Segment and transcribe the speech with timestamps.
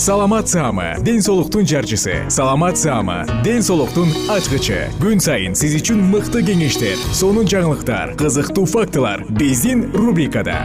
[0.00, 2.30] саламат саама ден соолуктун жарчысы.
[2.30, 4.88] Саламат саама ден соолуктун ачкычы.
[4.96, 10.56] Күн сайын сиз үчүн мыкты кеңештер сонун жаңылыктар кызыктуу фактылар биздин рубрикада.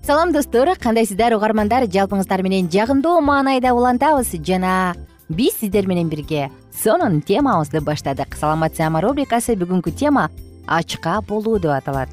[0.00, 0.72] Салам достор.
[0.80, 4.96] Кандайсыздар угармандар жалпыңыздар менен жагымдуу маанайда улантабыз жана
[5.28, 6.48] биз сиздер менен бирге
[6.78, 8.36] сонун темабызды баштадык.
[8.38, 10.28] Саламатсыама рубрикасы бүгүнкү тема
[10.66, 12.08] ачка болуу деп аталат.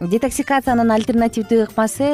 [0.00, 2.08] Детоксикациянын альтернативдүү ыкмасы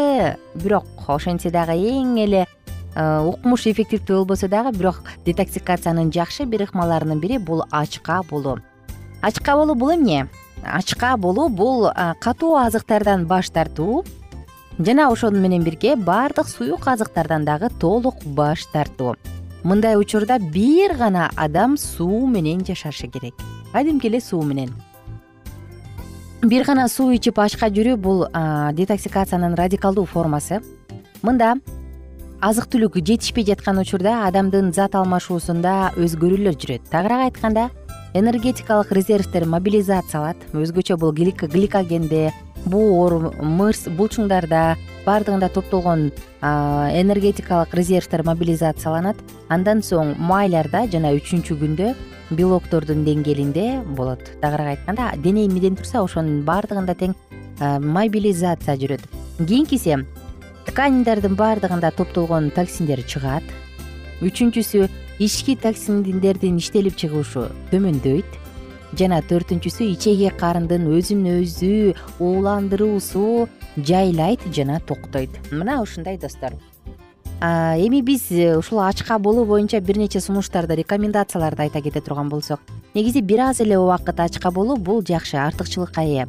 [0.55, 7.23] бирок ошентсе дагы эң эле э, укмуш эффективдүү болбосо дагы бирок детоксикациянын жакшы бир ыкмаларынын
[7.23, 8.59] бири бул ачка болуу
[9.23, 10.29] ачка болуу бул эмне?
[10.63, 14.05] Ачка болуу бул э, катуу азыктардан баш тартуу
[14.79, 19.17] жана ошону менен бирге баардык суюк азыктардан дагы толук баш тартуу
[19.65, 23.35] мындай учурда бир гана адам суу менен жашашы керек.
[23.73, 24.71] Кадимки эле суу менен.
[26.43, 28.27] Бир гана суу ичип ачка жүрүү бул
[28.73, 30.63] детоксикациянын радикалдуу формасы.
[31.23, 31.59] Мында
[32.41, 36.89] азык түлүк жетишпей жаткан учурда адамдын зат алмашуусунда өзгөрүүлөр жүрөт.
[36.89, 37.69] Тагыраак айтканда
[38.15, 42.31] энергетикалык резервдер мобилизацияланат өзгөчө бул гликогенде
[42.67, 44.77] боор мырс булчуңдарда
[45.07, 46.11] баардыгында топтолгон
[46.43, 49.17] энергетикалык резервдер мобилизацияланат.
[49.49, 51.95] Андан соң майларда жана үчүнчү күндө
[52.37, 54.23] белоктордун деңгээлинде болот.
[54.43, 57.17] Тагыраак айтканда дене эмнеден турса ошонун баардыгында тең
[57.81, 59.03] мобилизация жүрөт.
[59.41, 59.97] Кийинкиси
[60.69, 63.45] тканидердин баардыгында топтолгон токсиндер чыгат.
[64.21, 64.87] Үчүнчүсү
[65.21, 68.40] ички токсиндердин иштелип чыгышы төмөндөйт
[68.99, 75.31] жана төртүнчүсү ичеги карындын өзүн өзү ууландыруусу жайлайт жана токтойт.
[75.51, 76.55] Мына ушундай достор.
[77.41, 82.61] Эми биз э, ушул ачка болуу боюнча бир нече сунуштарды рекомендацияларды айта кете турган болсок
[82.95, 86.27] негизи бир аз эле убакыт ачка болуу бул жакшы артыкчылыкка ээ.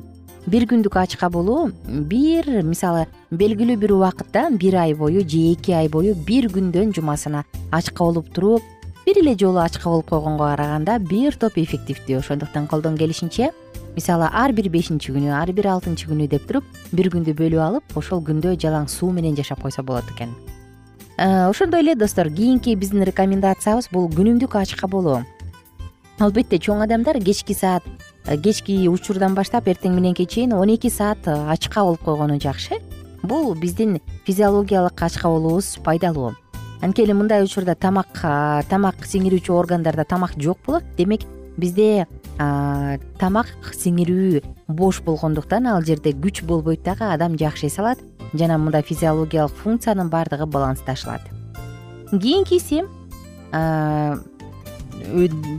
[0.47, 5.89] Бир күндүк ачка болуу бир мисалы белгилүү бир убакытта бир ай бою же эки ай
[5.89, 8.63] бою бир күндөн жумасына ачка болуп туруп
[9.05, 12.19] бир эле жолу ачка болуп койгонго караганда бир топ эффективдүү.
[12.19, 13.51] Ошондуктан колдон келишинче
[13.95, 17.97] мисалы ар бир бешинчи күнү ар бир алтынчы күнү деп туруп бир күндү бөлүп алып
[17.97, 20.29] ошол күндө жалаң суу менен жашап койсо болот экен.
[21.17, 25.23] Э, ошондой эле достор кийинки биздин рекомендациябыз бул күнүмдүк ачка болуу.
[26.19, 27.83] Албетте чоң адамдар кечки саат
[28.25, 32.79] э, кечки учурдан баштап эртең мененки чейин он эки саат ачка болуп койгону жакшы.
[33.23, 36.35] Бул биздин физиологиялык ачка болуубуз пайдалуу
[36.81, 38.23] анткени мындай учурда тамак
[38.69, 40.83] тамак сиңирүүчү органдарда тамак жок болот.
[40.97, 41.21] Демек
[41.57, 42.07] бизде
[42.37, 47.99] тамак сиңирүү бош болгондуктан ал жерде күч болбойт дагы адам жакшы эс алат
[48.33, 51.21] жана мындай физиологиялык функциянын баардыгы балансташылат
[52.11, 52.85] кийинкиси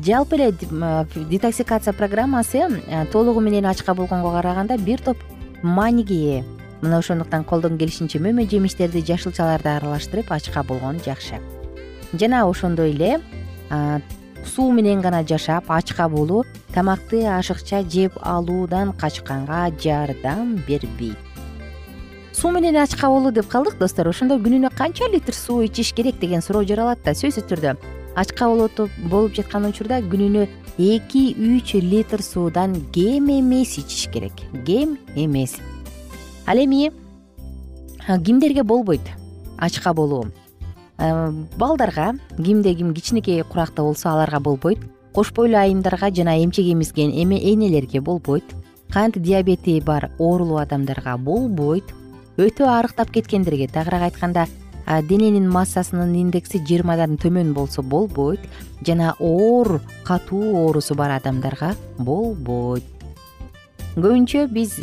[0.07, 0.53] жалпы эле
[1.29, 2.65] детоксикация программасы
[3.13, 5.19] толугу менен ачка болгонго караганда бир топ
[5.63, 6.45] мааниге
[6.83, 11.41] мына ошондуктан колдон келишинче мөмө жемиштерди жашылчаларды аралаштырып ачка болгон жакшы.
[12.13, 13.21] Жана ошондой эле
[14.45, 16.45] суу менен гана жашап ачка болуу
[16.75, 21.17] тамакты ашыкча жеп алуудан качканга жардам бербейт
[22.33, 24.09] суу менен ачка болуу деп калдык достор.
[24.09, 27.77] Ошондо күнүнө канча литр суу ичиш керек деген суроо жаралат да сөзсүз түрдө
[28.17, 34.33] ачка болуп жаткан учурда күнүнө эки үч литр суудан кем эмес ичиш керек.
[34.67, 35.61] Кем эмес
[36.47, 36.93] ал эми
[38.25, 39.03] кимдерге болбойт
[39.59, 40.27] ачка болуу
[41.57, 44.79] балдарга кимде ким кичинекей куракта болсо аларга болбойт.
[45.13, 48.45] Кош бойлуу айымдарга жана эмчек эмизген энелерге болбойт.
[48.91, 51.85] Кант диабети бар оорулуу адамдарга болбойт.
[52.37, 54.47] Өтө арыктап кеткендерге тагыраак айтканда
[55.09, 58.41] дененин массасынын индекси жыйырмадан төмөн болсо болбойт.
[58.87, 62.85] Жана оор катуу оорусу бар адамдарга болбойт
[63.93, 64.79] көбүнчө биз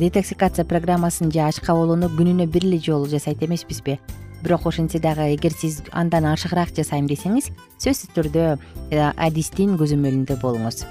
[0.00, 3.98] детоксикация программасын же ачка болууну күнүнө бир эле жолу жасайт эмеспизби?
[4.40, 10.86] Бирок ошентсе дагы эгер сиз андан ашыгыраак жасайм десеңиз сөзсүз түрдө э, адистин көзөмөлүндө болуңуз.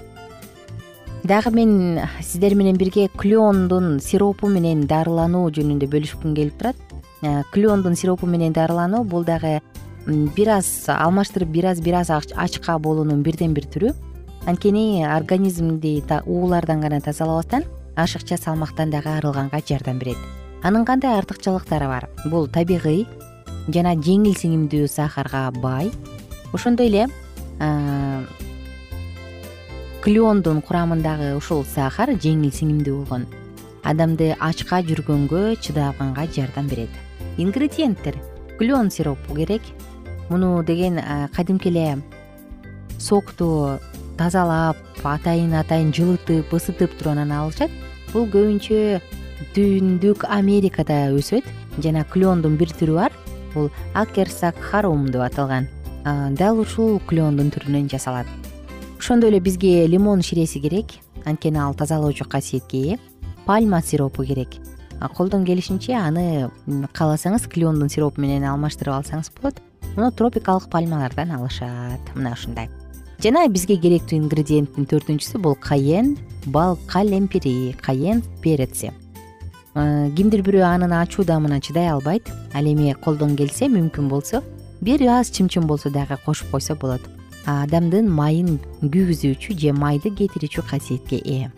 [1.23, 6.77] Дагы мен сиздер менен бирге клеондун сиропу менен дарылануу жөнүндө бөлүшкүм келип турат.
[7.23, 9.63] Э, клеондун сиропу менен дарылануу бул дагы
[10.05, 13.95] бир аз алмаштырып бир аз бир аз ачка болуунун бирден бир түрү
[14.49, 17.63] анткени организмди уулардан гана тазалабастан
[17.95, 20.17] ашыкча салмактан дагы арылганга жардам берет.
[20.63, 22.09] Анын кандай артыкчылыктары бар?
[22.25, 23.07] Бул табигый
[23.67, 25.91] жана жеңил сиңимдүү сахарга бай.
[26.53, 27.07] Ошондой эле
[30.01, 33.27] клеондун курамындагы ушул сахар жеңил сиңимдүү болгон.
[33.83, 36.89] Адамды ачка жүргөнгө чыдаганга жардам берет.
[37.37, 38.15] Ингредиенттер.
[38.57, 39.61] Клеон сиропу керек.
[40.29, 40.99] Муну деген
[41.35, 42.01] кадимки эле
[42.97, 43.79] сокту
[44.19, 44.77] тазалап
[45.07, 47.71] атайын атайын жылытып ысытып туруп анан алышат.
[48.11, 48.99] Бул көбүнчө
[49.55, 51.47] түндүк америкада өсөт
[51.79, 53.15] жана клеондун бир түрү бар.
[53.53, 55.69] Бул акерсак харум деп аталган.
[56.35, 58.27] Дал ушул клеондун түрүнөн жасалат.
[58.99, 60.99] Ошондой эле бизге лимон ширеси керек.
[61.25, 62.99] Анткени ал тазалоочу касиетке ээ.
[63.45, 64.59] Пальма сиропу керек.
[65.15, 69.63] Колдон келишинче аны кааласаңыз клеондун сиропу менен алмаштырып алсаңыз болот.
[69.95, 72.15] Муну тропикалык пальмалардан алышат.
[72.15, 72.69] Мына ушундай
[73.23, 76.17] жана бизге керектүү ингредиенттин төртүнчүсү бул каен
[76.47, 78.91] бал калемпири каен переци
[79.77, 84.41] Э, кимдир бирөө анын ачуу даамына чыдай албайт ал эми колдон келсе мүмкүн болсо
[84.81, 87.01] бир аз чымчым болсо дагы кошуп койсо болот.
[87.45, 91.51] Адамдын майын күйгүзүүчү же майды кетирүүчү касиетке ээ.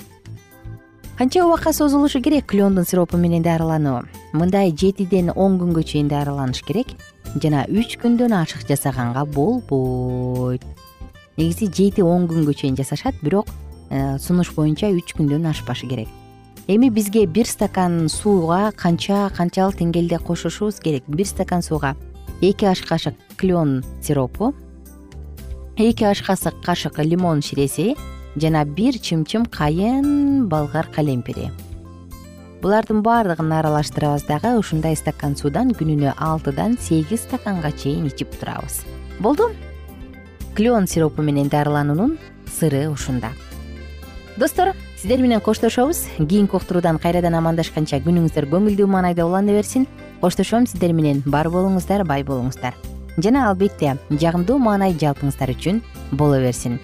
[1.18, 4.04] Канча убакка созулушу керек клеондун сиропу менен дарылануу?
[4.34, 6.94] Мындай жетиден он күнгө чейин дарыланыш керек
[7.42, 10.68] жана үч күндөн ашык жасаганга болбойт
[11.38, 13.48] негизи жети он күнгө чейин жасашат бирок
[13.90, 16.10] э, сунуш боюнча үч күндөн ашпашы керек.
[16.68, 21.04] Эми бизге бир стакан сууга канча канчалык деңгээлде кошушубуз керек?
[21.08, 21.96] Бир стакан сууга
[22.42, 24.54] эки аш кашык клеон сиропу
[25.78, 27.96] эки аш кашык лимон ширеси
[28.36, 31.52] жана бир чымчым кайын болгар калемпири
[32.62, 38.84] булардын баардыгын аралаштырабыз дагы ушундай стакан суудан күнүнө алтыдан сегиз стаканга чейин ичип турабыз.
[39.20, 39.50] Болду
[40.56, 42.18] клеон сиропу менен дарылануунун
[42.48, 43.30] сыры ушунда.
[44.38, 46.06] Достор сиздер менен коштошобуз.
[46.18, 49.88] Кийинки уктуруудан кайрадан амандашканча күнүңүздөр көңүлдүү маанайда улана берсин.
[50.22, 52.76] Коштошом сиздер менен бар болуңуздар бай болуңуздар.
[53.18, 55.82] Жана албетте жагымдуу маанай жалпыңыздар үчүн
[56.12, 56.80] боло берсин.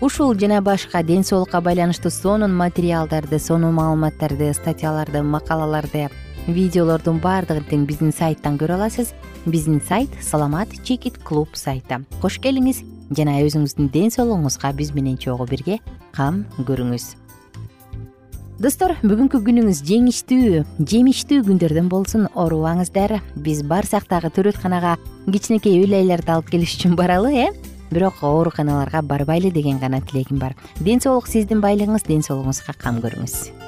[0.00, 6.08] Ушул жана башка ден соолукка байланыштуу сонун материалдарды сонун маалыматтарды статьяларды макалаларды
[6.46, 9.12] видеолордун баардыгын тең биздин сайттан көрө аласыз.
[9.46, 12.04] Биздин сайт саламат чекит клуб сайты.
[12.22, 12.82] Кош келиңиз
[13.14, 15.78] жана өзүңүздүн ден соолугуңузга биз менен чогуу бирге
[16.16, 17.14] кам көрүңүз.
[18.58, 23.20] Достор бүгүнкү күнүңүз жеңиштүү жемиштүү күндөрдөн болсун оорубаңыздар.
[23.38, 24.96] Биз барсак дагы төрөтканага
[25.30, 27.46] кичинекей үй лайларды алып келиш үчүн баралы э?
[27.92, 30.58] Бирок ооруканаларга барбайлы деген гана тилегим бар.
[30.80, 33.67] Ден соолук сиздин байлыгыңыз ден соолугуңузга кам көрүңүз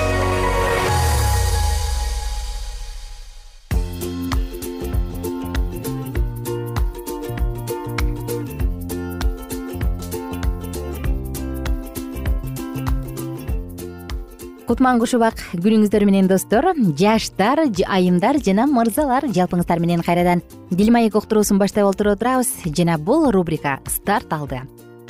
[14.71, 20.39] кутман кушубак күнүңүздөр менен достор жаштар айымдар жана мырзалар жалпыңыздар менен кайрадан.
[20.69, 24.61] Дил маек уктуруусун баштай олтуруп турабыз жана бул рубрика старт алды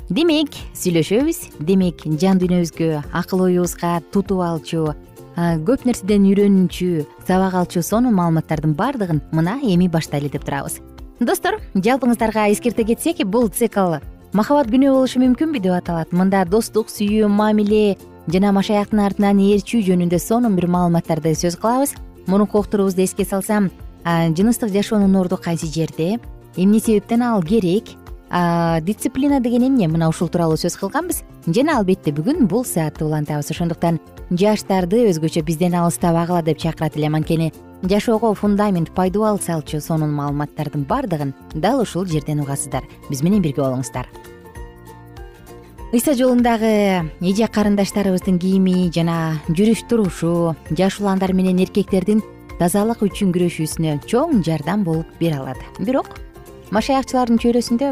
[0.09, 4.95] демек сүйлөшөбүз демек жан дүйнөбүзгө акыл оюбузга тутуп алчу
[5.37, 10.79] көп нерседен үйрөнүүчү сабак алчу сонун маалыматтардын баардыгын мына эми баштайлы деп турабыз.
[11.19, 13.99] Достор жалпыңыздарга эскерте кетсек бул цикл
[14.33, 15.59] махабат күнөө болушу мүмкүнбү?
[15.61, 16.09] деп аталат.
[16.15, 17.97] Мында достук сүйүү мамиле
[18.27, 21.95] жана машаяктын артынан ээрчүү жөнүндө сонун бир маалыматтарды сөз кылабыз.
[22.27, 23.71] Мурунку уктуруубузду эске салсам
[24.05, 26.19] жыныстык жашоонун орду кайсы жерде?
[26.55, 27.95] Эмне себептен ал керек?
[28.85, 29.87] Дисциплина деген эмне?
[29.87, 31.23] Мына ушул тууралуу сөз кылганбыз.
[31.47, 33.51] Жана албетте бүгүн бул саатты улантабыз.
[33.51, 33.99] Ошондуктан
[34.29, 37.51] жаштарды өзгөчө бизден алыстабагыла деп чакырат элем анткени
[37.83, 42.85] жашоого фундамент пайдубал салчу сонун маалыматтардын баардыгын дал ушул жерден угасыздар.
[43.09, 44.07] Биз менен бирге болуңуздар
[45.91, 52.21] ыйса жолундагы эже карындаштарыбыздын кийими жана жүрүш турушу жаш уландар менен эркектердин
[52.61, 55.59] тазалык үчүн күрөшүүсүнө чоң жардам болуп бере алат.
[55.83, 56.15] Бирок
[56.71, 57.89] машаякчылардын чөйрөсүндө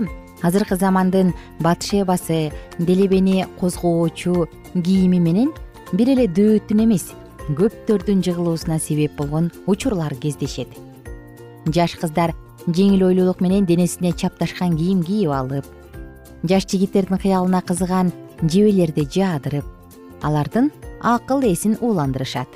[0.48, 5.52] азыркы замандын батшебасы делебени козгоочу кийими менен
[5.92, 7.10] бир эле дөөттүн эмес
[7.52, 10.72] көптөрдүн жыгылуусуна себеп болгон учурлар кездешет.
[11.68, 12.32] Жаш кыздар
[12.64, 15.68] жеңил ойлуулук менен денесине чапташкан кийим кийип алып
[16.44, 19.66] жаш жигиттердин кыялына кызыган жебелерди жаадырып
[20.22, 22.48] алардын акыл эсин ууландырышат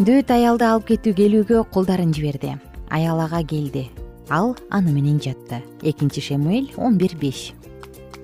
[0.00, 2.54] дөөт аялды алып кетүү келүүгө кулдарын жиберди.
[2.88, 3.90] Аял ага келди.
[4.30, 5.60] Ал аны менен жатты.
[5.82, 7.52] Экинчи шемуэль он бир беш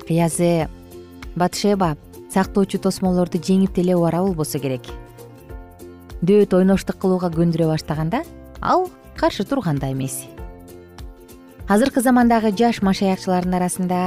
[0.09, 0.69] кыязы
[1.35, 1.97] батшеба
[2.33, 4.89] сактоочу тосмолорду жеңип деле убара болбосо керек.
[6.23, 8.25] Дөөт ойноштук кылууга көндүрө баштаганда
[8.63, 10.25] ал каршы турган да эмес
[11.67, 14.01] азыркы замандагы жаш машаякчылардын арасында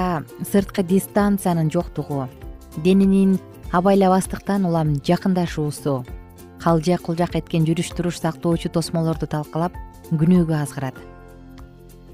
[0.48, 2.30] сырткы дистанциянын жоктугу
[2.86, 3.34] дененин
[3.76, 6.06] абайлабастыктан улам жакындашуусу
[6.64, 9.76] калжа кулжак эткен жүрүш туруш сактоочу тосмолорду талкалап
[10.08, 10.96] күнөөгө азгырат.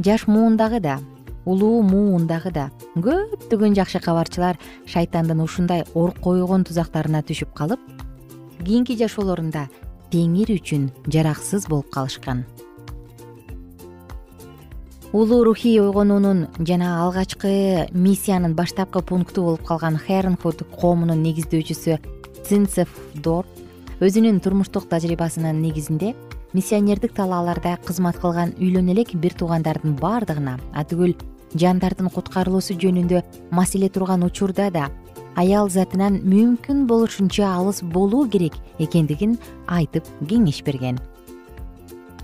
[0.02, 0.98] Жаш муундагы да
[1.46, 2.66] улуу муундагы да
[2.98, 4.58] көптөгөн жакшы кабарчылар
[4.90, 7.86] шайтандын ушундай ор койгон тузактарына түшүп калып
[8.66, 9.68] кийинки жашоолорунда
[10.10, 12.48] теңир үчүн жараксыз болуп калышкан
[15.14, 22.00] улуу рухий ойгонуунун жана алгачкы миссиянын баштапкы пункту болуп калган хернхуд коомунун негиздөөчүсү
[22.44, 23.46] цинцев дор
[24.02, 26.16] өзүнүн турмуштук тажрыйбасынын негизинде
[26.54, 31.16] миссионердик талааларда кызмат кылган үйлөнө элек бир туугандардын баардыгына атүгүл
[31.56, 34.90] жандардын куткарылуусу жөнүндө маселе турган учурда да
[35.36, 41.00] аял затынан мүмкүн болушунча алыс болуу керек экендигин айтып кеңеш берген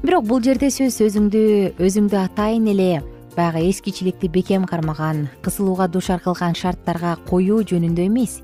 [0.02, 1.42] бирок бул жерде сөз өзүңдү
[1.82, 3.04] өзүңдү атайын эле.
[3.36, 8.42] Баягы эскичиликти бекем кармаган кысылууга дуушар кылган шарттарга коюу жөнүндө эмес.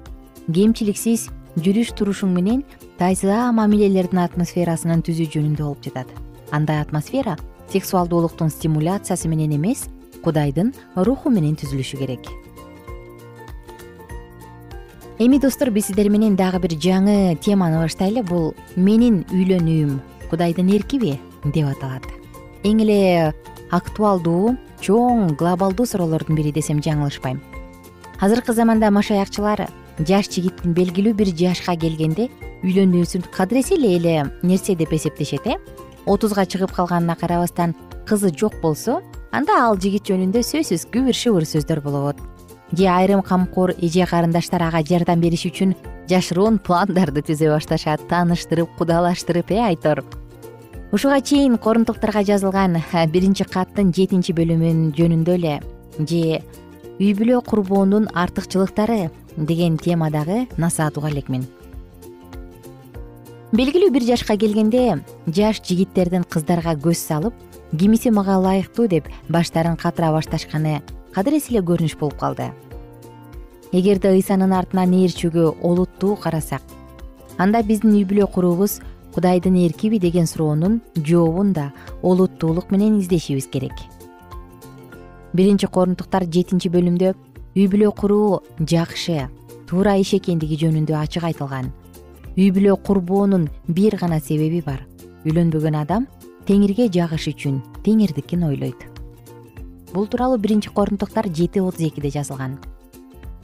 [0.48, 2.64] Кемчиликсиз жүрүш турушуң менен
[3.00, 6.08] тайза мамилелердин атмосферасынын түзүү жөнүндө болуп жатат.
[6.52, 7.36] Андай атмосфера
[7.74, 9.88] сексуалдуулуктун стимуляциясы менен эмес
[10.24, 12.30] кудайдын руху менен түзүлүшү керек.
[15.20, 18.22] Эми достор биз сиздер менен дагы бир жаңы теманы баштайлы.
[18.24, 19.98] Бул менин үйлөнүүм
[20.30, 22.06] кудайдын эркиби деп аталат.
[22.64, 23.34] Эң эле
[23.72, 27.42] актуалдуу чоң глобалдуу суроолордун бири десем жаңылышпайм.
[28.22, 29.68] Азыркы заманда машаякчылар
[30.00, 32.30] жаш жигиттин белгилүү бир жашка келгенде
[32.66, 35.58] үйлөнүүсүн кадыреси эле эле нерсе деп эсептешет э?
[36.06, 37.76] Отузга чыгып калганына карабастан
[38.08, 39.02] кызы жок болсо
[39.32, 42.18] анда ал жигит жөнүндө сөзсүз күбүр шыбыр сөздөр болот.
[42.72, 45.76] Же айрым камкор эже карындаштар ага жардам бериш үчүн
[46.10, 50.04] жашыруун пландарды түзө башташат тааныштырып кудалаштырып э айтор
[50.92, 52.78] ушуга чейин корунтуктарга жазылган
[53.12, 55.56] биринчи каттын жетинчи бөлүмүн жөнүндө эле
[56.00, 56.40] же
[57.00, 61.44] үй бүлө курбоонун артыкчылыктары деген темадагы насаат уга элекмин
[63.52, 67.36] белгилүү бир жашка келгенде жаш жигиттердин кыздарга көз салып
[67.76, 72.52] кимиси мага ылайыктуу деп баштарын катыра башташканы кадыресе эле көрүнүш болуп калды.
[73.74, 76.62] Эгерде ыйсанын артынан ээрчүүгө олуттуу карасак
[77.38, 78.80] анда биздин үй бүлө куруубуз
[79.18, 81.72] кудайдын эркиби деген суроонун жообун да
[82.04, 83.74] олуттуулук менен издешибиз керек.
[85.34, 87.16] Биринчи корунтуктар жетинчи бөлүмдө
[87.58, 89.26] үй бүлө куруу жакшы
[89.66, 91.74] туура иш экендиги жөнүндө ачык айтылган.
[92.38, 94.86] Үй бүлө курбоонун бир гана себеби бар.
[95.26, 96.06] Үйлөнбөгөн адам
[96.48, 98.86] теңирге жагыш үчүн теңирдикин ойлойт
[99.94, 102.54] бул тууралуу биринчи корунтуктар жети отуз экиде жазылган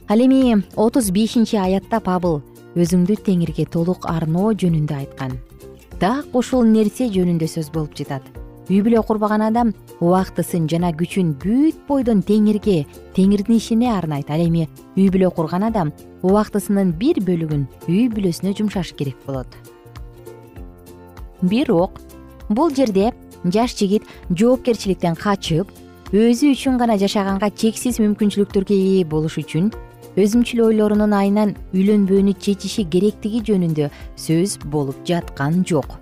[0.08, 2.40] ал эми отуз бешинчи аятта пабыл
[2.80, 5.36] өзүңдү теңирге толук арноо жөнүндө айткан
[6.00, 8.24] так ушул нерсе жөнүндө сөз болуп жатат.
[8.70, 12.86] Үй бүлө курбаган адам убактысын жана күчүн бүт бойдон теңирге
[13.16, 14.30] теңирдин ишине арнайт.
[14.32, 19.48] Ал эми үй бүлө курган адам убактысынын бир бөлүгүн үй бүлөсүнө жумшашы керек болот.
[21.42, 22.00] Бирок
[22.48, 23.12] бул жерде
[23.44, 25.68] жаш жигит жоопкерчиликтен качып
[26.14, 29.72] өзү үчүн гана жашаганга чексиз мүмкүнчүлүктөргө ээ болуш үчүн
[30.14, 35.96] өзүмчүл ойлорунун айынан үйлөнбөөнү чечиши керектиги жөнүндө сөз болуп жаткан жок.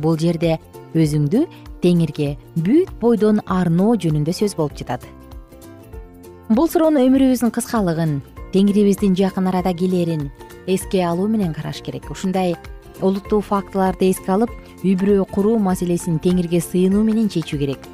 [0.00, 0.56] Бул жерде
[0.96, 1.44] өзүңдү
[1.84, 5.04] теңирге бүт бойдон арноо жөнүндө сөз болуп жатат.
[6.48, 8.20] Бул суроону өмүрүбүздүн кыскалыгын
[8.56, 10.30] теңирибиздин жакын арада келерин
[10.66, 12.08] эске алуу менен караш керек.
[12.10, 12.56] Ушундай
[13.00, 17.84] олуттуу фактыларды эске алып үй бүлө куруу маселесин теңирге сыйынуу менен чечүү керек.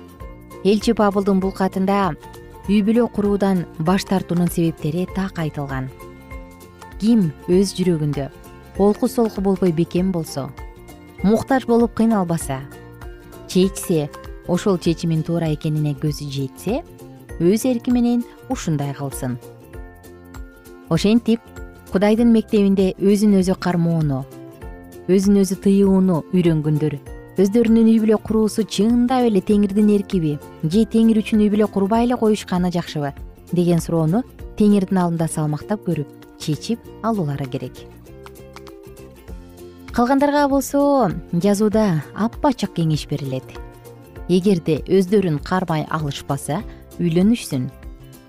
[0.64, 2.14] Элчи пабылдын бул катында
[2.68, 5.88] үй бүлө куруудан баш тартуунун себептери так айтылган.
[7.00, 8.26] Ким өз жүрөгүндө
[8.78, 10.50] олку солку болбой бекем болсо
[11.22, 12.60] муктаж болуп кыйналбаса
[13.48, 14.10] чечсе
[14.46, 16.82] ошол чечимин туура экенине көзү жетсе
[17.40, 19.38] өз эрки менен ушундай кылсын.
[20.90, 21.40] Ошентип
[21.92, 24.26] кудайдын мектебинде өзүн өзү кармоону
[25.08, 26.98] өзүн өзү тыюуну үйрөнгөндөр
[27.38, 30.32] өздөрүнүн үй бүлө куруусу чындап эле теңирдин эркиби.
[30.66, 33.12] Же теңир үчүн үй бүлө курбай эле коюшканы жакшыбы?
[33.52, 34.24] Деген суроону
[34.58, 36.10] теңирдин алдында салмактап көрүп
[36.42, 37.78] чечип алуулары керек.
[39.94, 43.46] Калгандарга болсо жазууда апачык кеңеш берилет.
[44.26, 46.64] Эгерде өздөрүн кармай алышпаса
[46.98, 47.70] үйлөнүшсүн.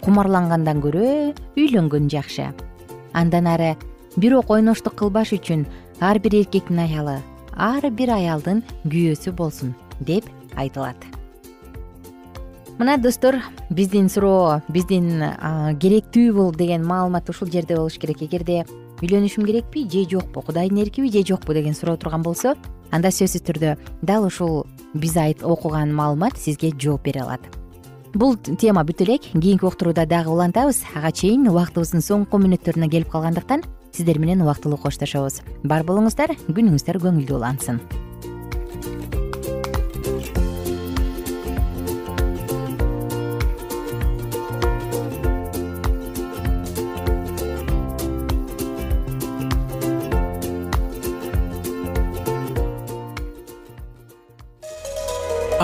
[0.06, 2.52] Кумарлангандан көрө үйлөнгөн жакшы.
[3.18, 3.74] Андан ары
[4.18, 5.66] бирок ойноштук кылбаш үчүн
[6.00, 7.18] ар бир эркектин аялы
[7.60, 10.96] ар бир аялдын күйөөсү болсун деп айтылат.
[12.80, 13.36] Мына достор
[13.70, 15.20] биздин суроо биздин
[15.84, 18.24] керектүүбү деген маалымат ушул жерде болуш керек.
[18.24, 18.64] Эгерде
[19.04, 22.56] үйлөнүшүм керекпи же жокпу кудайдын эркиби же жокпу деген суроо турган болсо
[22.92, 27.42] анда сөзсүз түрдө дал ушул биз окуган маалымат сизге жооп бере алат.
[28.14, 30.82] Бул тема бүтө элек кийинки уктурууда дагы улантабыз.
[30.96, 33.62] Ага чейин убактыбыздын соңку мүнөттөрүнө келип калгандыктан
[33.92, 35.42] сиздер менен убактылуу коштошобуз.
[35.64, 37.82] Бар болуңуздар күнүңүздөр көңүлдүү улансын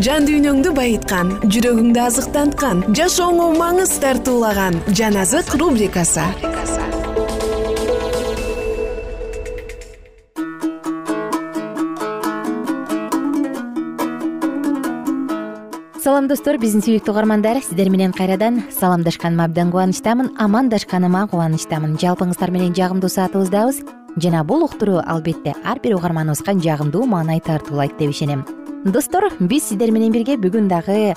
[0.00, 6.24] жан дүйнөңдү байыткан жүрөгүңдү азыктанткан жашооңо маңыз тартуулаган жан азык рубрикасы.
[16.02, 17.60] Салам достор биздин сүйүктүү угармандар.
[17.60, 21.98] Сиздер менен кайрадан саламдашканыма абдан кубанычтамын амандашканыма кубанычтамын.
[22.00, 23.84] Жалпыңыздар менен жагымдуу саатыбыздабыз
[24.16, 28.44] жана бул уктуруу албетте ар бир угарманыбызга жагымдуу маанай тартуулайт деп ишенем.
[28.84, 31.14] Достор биз сиздер менен бирге бүгүн дагы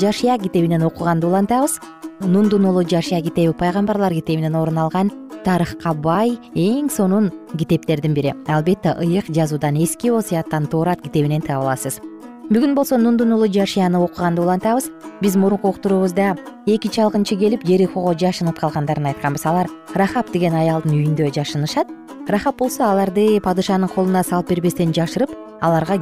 [0.00, 1.80] жашия китебинен окуганды улантабыз.
[2.20, 5.10] Нундун уулу жашия китеби пайгамбарлар китебинен орун алган
[5.44, 8.34] тарыхка бай эң сонун китептердин бири.
[8.46, 12.00] Албетте ыйык жазуудан эски осуяттан тоорат китебинен таба аласыз
[12.50, 14.90] бүгүн болсо нундун уулу жашияны окуганды улантабыз.
[15.20, 19.46] Биз мурунку уктуруубузда эки чалгынчы келип жерихого жашынып калгандарын айтканбыз.
[19.46, 21.86] Алар рахап деген аялдын үйүндө жашынышат.
[22.28, 25.98] Рахап болсо аларды падышанын колуна салып бербестен жашырып аларга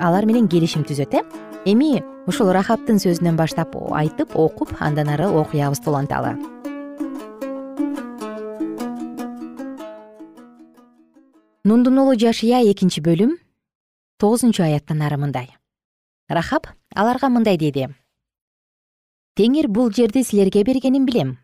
[0.00, 1.22] алар менен келишим түзөт э?
[1.66, 6.36] Эми ушул рахаптын сөзүнөн баштап айтып окуп андан ары окуябызды уланталы
[11.64, 13.36] нундун уулу жашия экинчи бөлүм
[14.18, 15.59] тогузунчу аяттан ары мындай
[16.30, 17.88] рахап аларга мындай деди.
[19.36, 21.38] Теңир бул жерди силерге бергенин билем.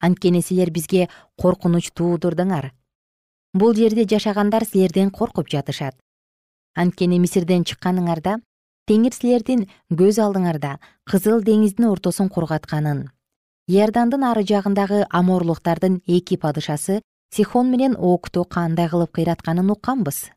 [0.00, 1.08] Анткени силер бизге
[1.40, 2.72] коркунуч туудурдуңар.
[3.54, 5.96] Бул жерде жашагандар силерден коркуп жатышат.
[6.76, 8.38] Анткени мисирден чыкканыңарда
[8.86, 10.76] теңир силердин көз алдыңарда
[11.08, 13.06] кызыл деңиздин ортосун кургатканын.
[13.68, 17.00] Иордандын ары жагындагы аморлуктардын эки падышасы
[17.34, 20.30] сихон менен окту кандай кылып кыйратканын укканбыз.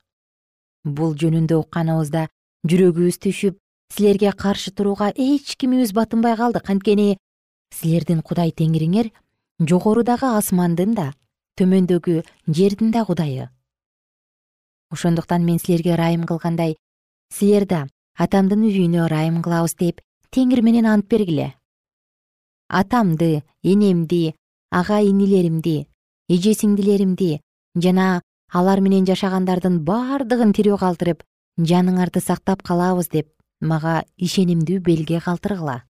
[0.85, 2.29] Бул жөнүндө укканыбызда
[2.65, 6.69] жүрөгүбүз түшүп силерге каршы турууга эч кимибиз батынбай калдык.
[6.69, 7.17] Анткени
[7.73, 9.11] силердин кудай теңириңер
[9.59, 11.13] жогорудагы асмандын да
[11.59, 13.49] төмөндөгү жердин да кудайы.
[14.91, 16.77] Ошондуктан мен силерге ырайым кылгандай
[17.33, 21.53] силер да атамдын үйүнө ырайым кылабыз деп теңир менен ант бергиле.
[22.69, 24.35] Атамды энемди
[24.71, 25.87] ага инилеримди
[26.29, 27.39] эже сиңдилеримди
[27.75, 28.21] жана
[28.53, 31.23] алар менен жашагандардын бардыгын тирүү калтырып
[31.57, 33.29] жаныңарды сактап калабыз деп
[33.61, 35.83] мага ишенимдүү белге калтыргыла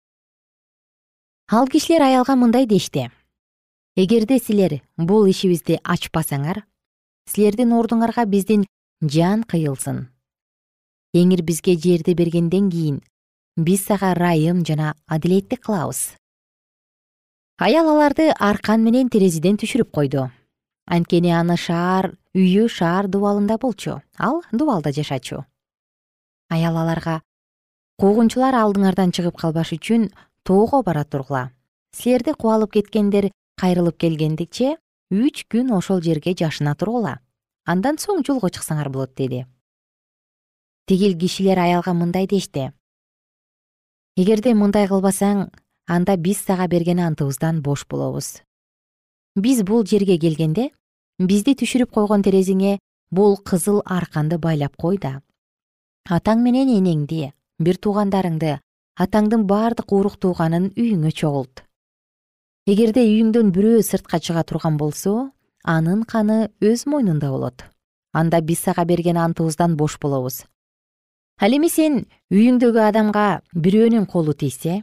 [1.50, 3.10] ал кишилер аялга мындай дешти.
[3.96, 6.62] Эгерде силер бул ишибизди ачпасаңар
[7.26, 8.66] силердин ордуңарга биздин
[9.00, 10.08] жан кыйылсын.
[11.14, 13.00] Теңир бизге жерди бергенден кийин
[13.56, 16.12] биз сага ырайым жана адилеттик кылабыз.
[17.58, 20.28] Аял аларды аркан менен терезеден түшүрүп койду.
[20.86, 24.02] Анткени аны шаар үйү шаар дубалында болчу.
[24.18, 25.44] Ал дубалда жашачу.
[26.50, 27.22] Аял аларга
[27.98, 30.08] куугунчулар алдыңардан чыгып калбаш үчүн
[30.46, 31.50] тоого бара тургула.
[31.90, 34.76] Силерди кубалып кеткендер кайрылып келгендиче
[35.10, 37.18] үч күн ошол жерге жашына тургула.
[37.66, 39.46] Андан соң жолго чыксаңар болот деди.
[40.86, 42.70] Тигил кишилер аялга мындай дешти.
[44.16, 45.48] Эгерде мындай кылбасаң
[45.90, 48.42] анда биз сага берген антыбыздан бош болобуз.
[49.34, 50.70] Биз бул жерге келгенде
[51.18, 52.78] бизди түшүрүп койгон терезеңе
[53.10, 55.20] бул кызыл арканды байлап кой да.
[56.08, 58.58] Атаң менен энеңди бир туугандарыңды
[59.04, 61.64] атаңдын бардык урук тууганын үйүңө чогулт.
[62.66, 65.30] Эгерде үйүңдөн бирөө сыртка чыга турган болсо
[65.64, 67.64] анын каны өз мойнунда болот.
[68.12, 70.44] Анда биз сага берген антыбыздан бош болобуз.
[71.40, 74.82] Ал эми сен үйүңдөгү адамга бирөөнүн колу тийсе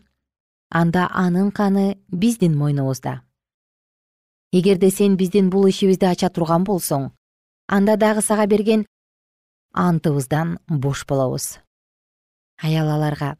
[0.69, 3.21] анда анын каны биздин мойнубузда
[4.51, 7.11] эгерде сен биздин бул ишибизди ача турган болсоң
[7.67, 8.85] анда дагы сага берген
[9.73, 11.59] антыбыздан бош болобуз
[12.61, 13.35] аял аларга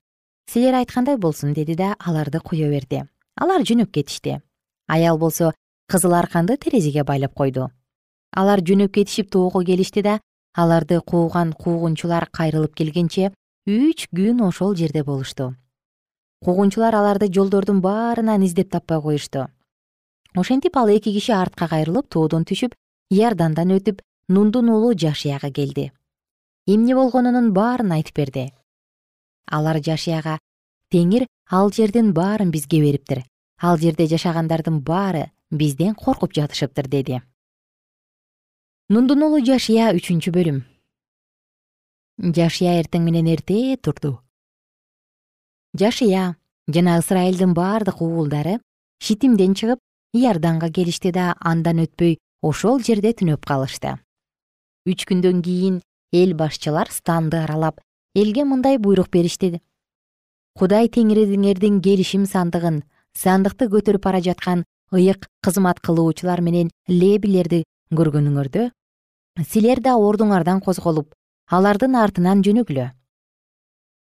[0.47, 3.03] силер айткандай болсун деди да аларды кое берди.
[3.35, 4.41] Алар жөнөп кетишти.
[4.87, 5.53] Аял болсо
[5.87, 7.71] кызыл арканды терезеге байлап койду.
[8.31, 10.19] Алар жөнөп кетишип тоого келишти да
[10.53, 13.33] аларды кууган куугунчулар кайрылып келгенче
[13.67, 15.55] үч күн ошол жерде болушту.
[16.43, 19.47] Куугунчулар аларды жолдордун баарынан издеп таппай коюшту.
[20.35, 22.75] Ошентип ал эки киши артка кайрылып тоодон түшүп
[23.09, 25.91] иордандан өтүп нундун уулу жашияга келди.
[26.67, 28.51] Эмне болгонунун баарын айтып берди
[29.47, 30.39] алар жашияга
[30.91, 33.23] теңир ал жердин баарын бизге бериптир.
[33.61, 37.21] Ал жерде жашагандардын баары бизден коркуп жатышыптыр деди.
[38.89, 40.63] Нундун уулу жашия үчүнчү бөлүм.
[42.35, 44.19] Жашия эртең менен эрте турду.
[45.73, 46.35] Жашия
[46.67, 48.59] жана ысрайылдын бардык уулдары
[48.99, 49.79] шитимден чыгып
[50.13, 53.97] иорданга келишти да андан өтпөй ошол жерде түнөп калышты.
[54.85, 55.81] Үч күндөн кийин
[56.13, 57.81] эл башчылар станды аралап
[58.15, 59.59] элге мындай буйрук беришти
[60.59, 62.81] кудай теңириңердин келишим сандыгын
[63.23, 64.63] сандыкты көтөрүп бара жаткан
[64.95, 67.63] ыйык кызмат кылуучулар менен лебилерди
[67.99, 68.69] көргөнүңөрдө
[69.51, 71.11] силер да ордуңардан козголуп
[71.51, 72.89] алардын артынан жөнөгүлө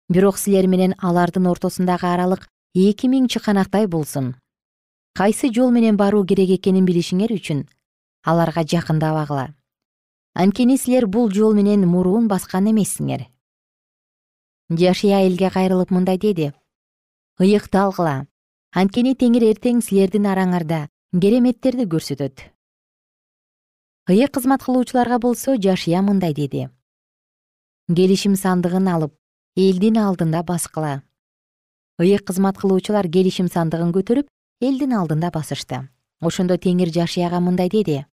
[0.09, 4.35] бирок силер менен алардын ортосундагы аралык эки миң чыканактай болсун.
[5.13, 7.65] Кайсы жол менен баруу керек экенин билишиңер үчүн
[8.25, 9.49] аларга жакындабагыла
[10.33, 13.27] анткени силер бул жол менен мурун баскан эмессиңер
[14.69, 16.53] жашия элге кайрылып мындай деди.
[17.39, 18.27] Ыйыкталгыла
[18.71, 22.45] анткени теңир эртең силердин араңарда кереметтерди көрсөтөт
[24.09, 26.69] ыйык кызмат кылуучуларга болсо жашыя мындай деди.
[27.89, 29.13] Келишим сандыгын алып
[29.55, 31.01] элдин алдында баскыла
[31.99, 34.27] ыйык кызмат кылуучулар келишим сандыгын көтөрүп
[34.61, 35.89] элдин алдында басышты.
[36.21, 38.05] Ошондо теңир жашияга мындай деди.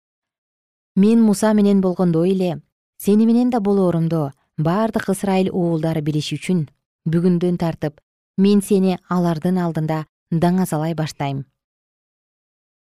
[0.96, 2.62] Мен муса менен болгондой эле
[2.98, 6.62] сени менен да болоорумду бардык ысрайыл уулдары билиши үчүн
[7.04, 8.00] бүгүндөн тартып
[8.40, 11.44] мен сени алардын алдында даңазалай баштайм.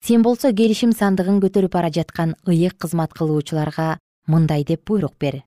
[0.01, 5.43] Сен болсо келишим сандыгын көтөрүп бара жаткан ыйык кызмат кылуучуларга мындай деп буйрук бер.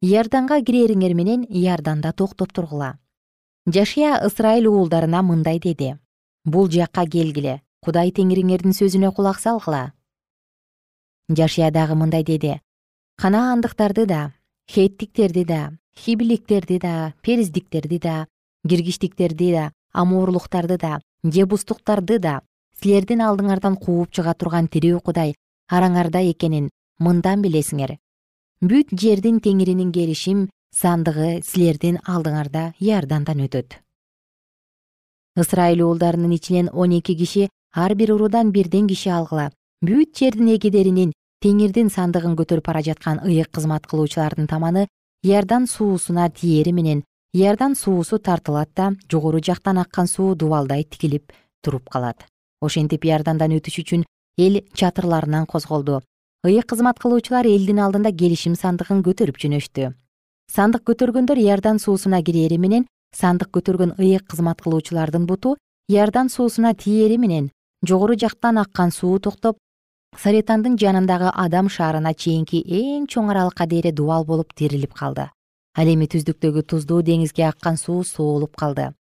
[0.00, 2.98] Иорданга кирериңер менен иорданда токтоп тургула.
[3.66, 5.96] Жашия ысрайыл уулдарына мындай деди.
[6.44, 9.92] Бул жакка келгиле кудай теңириңердин сөзүнө кулак салгыла.
[11.28, 12.60] Жашия дагы мындай деди.
[13.16, 14.32] Канаандыктарды да
[14.70, 18.26] хеттиктерди да хибиликтерди да периздиктерди да
[18.68, 22.40] киргиштиктерди да амоорлуктарды да жебустуктарды да
[22.80, 25.34] силердин алдыңардан кууп чыга турган тирүү кудай
[25.70, 27.96] араңарда экенин мындан билесиңер.
[28.60, 33.80] Бүт жердин теңиринин келишим сандыгы силердин алдыңарда иордандан өтөт.
[35.38, 39.50] Ысрайыл уулдарынын ичинен он эки киши ар бир уруудан бирден киши алгыла.
[39.82, 41.12] Бүт жердин эгедеринин
[41.44, 44.86] теңирдин сандыгын көтөрүп бара жаткан ыйык кызмат кылуучулардын таманы
[45.22, 47.02] иордан суусуна тиери менен
[47.34, 52.24] иордан суусу тартылат да жогору жактан аккан суу дубалдай тигилип туруп калат.
[52.62, 54.06] Ошентип иордандан өтүш үчүн
[54.38, 56.00] эл чатырларынан козголду.
[56.46, 59.92] Ыйык кызмат кылуучулар элдин алдында келишим сандыгын көтөрүп жөнөштү.
[60.48, 65.56] Сандык көтөргөндөр иордан суусуна кирери менен сандык көтөргөн ыйык кызмат кылуучулардын буту
[65.88, 67.50] иордан суусуна тиери менен
[67.84, 69.58] жогору жактан аккан суу токтоп
[70.20, 75.28] саретандын жанындагы адам шаарына чейинки эң чоң аралыкка дээре дубал болуп терилип калды.
[75.76, 78.92] Ал эми түздүктөгү туздуу деңизге аккан суу соолуп калды.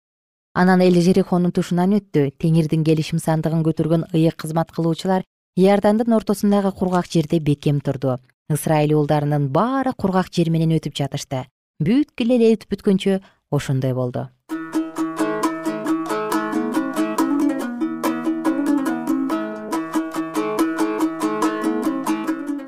[0.53, 2.31] Анан эл жерихонун тушунан өттү.
[2.37, 5.23] Теңирдин келишим сандыгын көтөргөн ыйык кызмат кылуучулар
[5.55, 8.17] иордандын ортосундагы кургак жерде бекем турду
[8.51, 11.45] ысрайыл уулдарынын баары кургак жер менен өтүп жатышты.
[11.83, 13.19] Бүткүл эле өтүп бүткөнчө
[13.51, 14.27] ошондой болду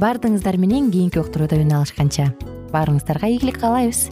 [0.00, 2.32] баардыгыңыздар менен кийинки уктурууда үн алышканча.
[2.74, 4.08] Баарыңыздарга ийгилик каалайбыз